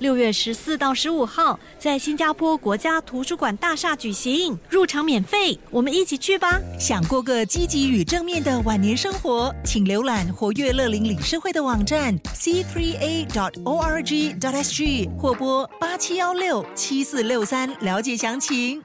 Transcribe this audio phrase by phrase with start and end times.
[0.00, 6.58] 六月十四到十五号，在新加坡国家图书馆大厦举行，入场免费，我们一起去吧！
[6.78, 13.38] 想过个积极与正面的晚年生活，请浏览活跃乐龄理事会的网站 c3a.org.sg
[15.18, 18.82] 或拨八七幺六七四六三了解详情。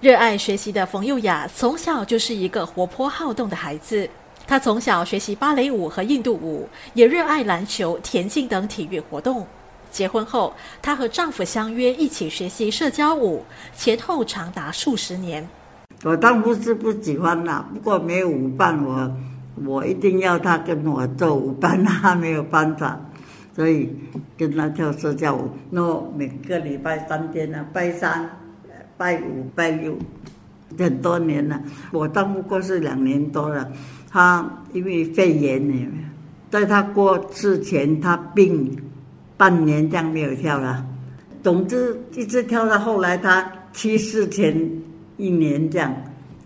[0.00, 4.08] 热爱学习的冯幼雅从小就是一个活泼好动的孩子，
[4.46, 9.46] 她从小学习芭蕾舞和印度舞，也热爱篮球、田径等体育活动。
[9.90, 13.44] 结婚后，她和丈夫相约一起学习社交舞，
[13.74, 15.46] 前后长达数十年。
[16.02, 19.16] 我丈夫是不喜欢啦，不过没有舞伴，我
[19.66, 22.98] 我一定要他跟我做舞伴，他没有办法，
[23.54, 23.94] 所以
[24.38, 25.50] 跟他跳社交舞。
[25.68, 28.30] 那每个礼拜三天呢，拜三、
[28.96, 29.98] 拜五、拜六，
[30.78, 31.60] 很多年了。
[31.92, 33.70] 我当不过是两年多了，
[34.10, 35.86] 他因为肺炎呢，
[36.50, 38.74] 在他过世前他病。
[39.40, 40.84] 半年这样没有跳了，
[41.42, 44.54] 总之一直跳到后来，他去世前
[45.16, 45.90] 一年这样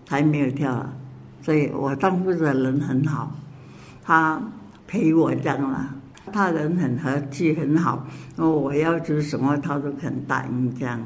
[0.07, 0.95] 才没有跳了。
[1.43, 3.33] 所以我丈夫的人很好，
[4.05, 4.41] 他
[4.87, 5.93] 陪我这样了，
[6.33, 8.07] 他人很和气很好，
[8.37, 11.03] 那我要求什么他都肯答应这样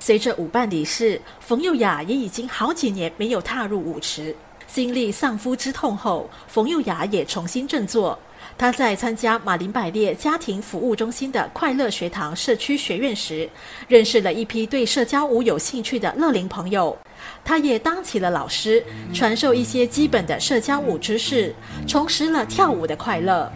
[0.00, 4.34] 随着舞伴离世，冯幼雅也已经好几年没有踏入舞池。
[4.66, 8.18] 经历丧夫之痛后，冯幼雅也重新振作。
[8.56, 13.48] 他在参加马林百列家庭服务中心的快乐学堂社区学院时，
[13.88, 16.96] 认识了一批对社交舞有兴趣的乐龄朋友。
[17.44, 21.54] 他也当起了老师，传授一些基本的社交舞知识，
[21.86, 23.50] 重拾了跳舞的快乐。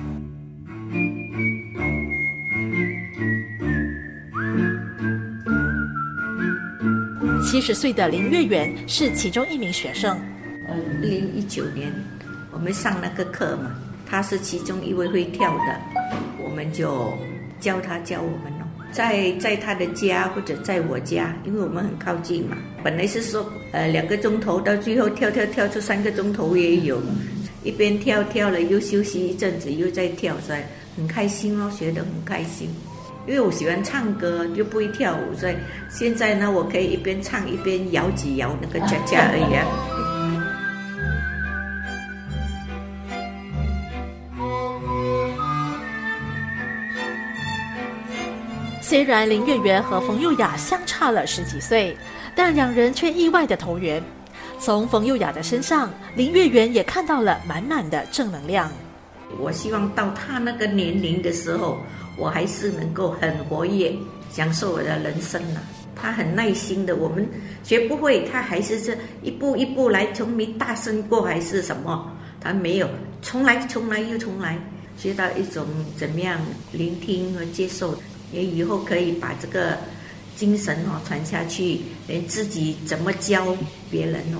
[7.44, 10.18] 七十岁的林月圆是其中一名学生。
[10.68, 11.92] 二零一九年，
[12.50, 13.70] 我们上那个课嘛。
[14.08, 15.80] 他是其中一位会跳的，
[16.42, 17.12] 我们就
[17.60, 18.66] 教他教我们咯。
[18.90, 22.56] 在在他的家或者在我家，因为我们很靠近嘛。
[22.82, 26.98] 本来是说，呃，两个钟头，到最后跳跳跳出三个钟头也有。
[27.64, 30.60] 一边跳跳了又休息一阵子，又在跳，所以
[30.96, 32.70] 很开心哦，学得很开心。
[33.26, 35.54] 因为我喜欢唱歌，又不会跳舞，所以
[35.90, 40.07] 现在呢，我可以一边唱一边摇几摇那个恰恰而已啊。
[48.88, 51.94] 虽然林月圆和冯幼雅相差了十几岁，
[52.34, 54.02] 但两人却意外的投缘。
[54.58, 58.72] 从冯幼雅的身上，林月圆也看到了满满的正能量。
[59.38, 61.76] 我希望到她那个年龄的时候，
[62.16, 63.94] 我还是能够很活跃，
[64.32, 65.60] 享受我的人生呢。
[65.94, 67.28] 她很耐心的，我们
[67.62, 72.10] 学不会，她还是这一步一步来，从没大声过还是什么，
[72.40, 72.88] 她没有，
[73.20, 74.58] 重来，重来又重来，
[74.96, 76.40] 学到一种怎么样
[76.72, 77.94] 聆听和接受。
[78.32, 79.78] 也以后可以把这个
[80.36, 83.56] 精神哦传下去，连自己怎么教
[83.90, 84.38] 别人哦。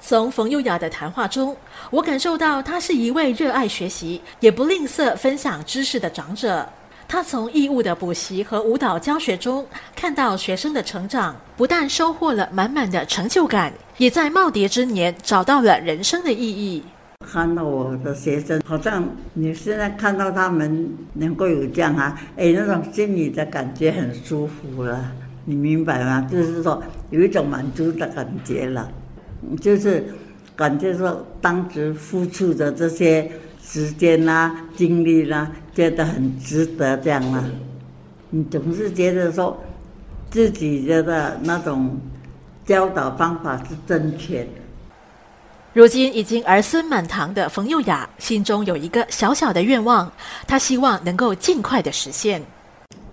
[0.00, 1.56] 从冯优雅的谈话中，
[1.90, 6.68] 我感受到她是一位热爱学习、也不吝啬分享知识的长者。
[7.08, 16.82] 她从义务的补习和舞蹈教学中看到学生的成长，不但收获了满满的成就感，也在耄耋之年找到了人生的意义。
[17.28, 19.04] 看到我的学生，好像
[19.34, 25.12] 你现在看到他们能够有这样啊，哎，那种心里的感觉很舒服了，
[25.44, 26.26] 你明白吗？
[26.30, 28.88] 就是说有一种满足的感觉了，
[29.60, 30.04] 就是
[30.54, 33.28] 感觉说当时付出的这些
[33.60, 37.44] 时间啦、精力啦，觉得很值得这样啊。
[38.30, 39.60] 你总是觉得说
[40.30, 41.98] 自己的那种
[42.64, 44.50] 教导方法是正确的。
[45.76, 50.10] 如今已经儿孙满堂的冯幼雅，心中有一个小小的愿望，
[50.46, 52.40] 她希望能够尽快的实现。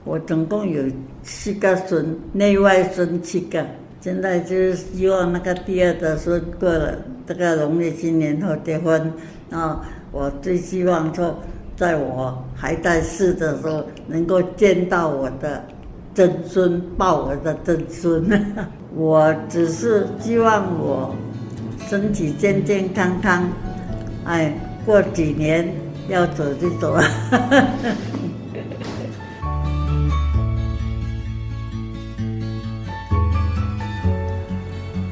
[0.06, 0.82] 我总共有
[1.24, 3.66] 七个孙，内外孙七个，
[4.00, 9.12] 现在就是希望那个第二的孙过了这个农历新年后结婚。
[9.52, 9.82] 啊，
[10.14, 11.38] 我最希望说，
[11.76, 15.62] 在我还在世的时候，能够见到我的
[16.16, 18.26] 曾孙，抱我的曾孙。
[18.96, 21.14] 我只是希望我。
[21.94, 23.48] 身体健健康康，
[24.26, 24.52] 哎，
[24.84, 25.72] 过几年
[26.10, 27.04] 要走就走了。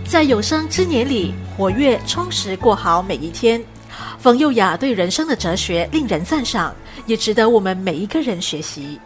[0.09, 3.61] 在有生之年里，活跃充实过好每一天。
[4.17, 6.73] 冯幼雅对人生的哲学令人赞赏，
[7.05, 8.99] 也值得我们每一个人学习。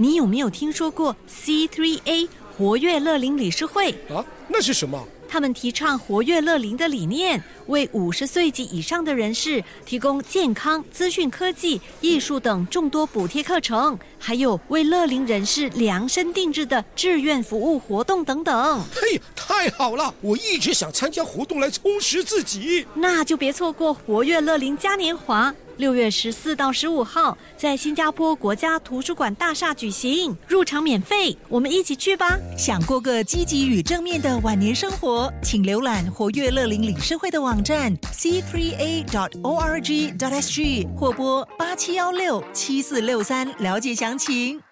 [0.00, 2.26] 你有没有听说过 C3A
[2.56, 3.90] 活跃乐龄理事会？
[4.08, 5.06] 啊，那是什么？
[5.28, 18.84] 他们提倡活跃乐龄的理念，为五十岁及以上的人士提供健康、资讯科技、艺术等众多补贴课程，还有为乐龄人士量身定制的志愿服务活动等等。
[18.92, 20.12] 嘿，太好了！
[20.20, 22.84] 我一直想参加活动来充实自己。
[22.94, 25.54] 那就别错过活跃乐龄嘉年华。
[25.76, 32.38] 六月十四到十五号，在新加坡国家图书馆大厦举行，入场免费，我们一起去吧！
[32.54, 44.69] 想过个积极与正面的晚年生活，请浏览活跃乐龄理事会的网站 c three a dot o r g dot s g 或拨八七幺六七四六三了解详情。